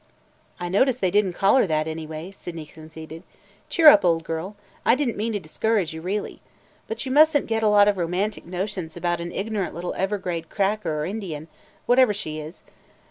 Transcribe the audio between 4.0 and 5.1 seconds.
old girl! I did